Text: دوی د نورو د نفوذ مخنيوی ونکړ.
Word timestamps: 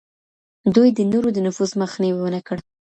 دوی 0.75 0.89
د 0.97 0.99
نورو 1.11 1.29
د 1.33 1.37
نفوذ 1.47 1.71
مخنيوی 1.81 2.21
ونکړ. 2.23 2.57